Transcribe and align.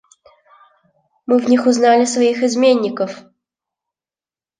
Мы 1.27 1.37
в 1.37 1.47
них 1.47 1.67
узнали 1.67 2.05
своих 2.05 2.41
изменников. 2.41 3.19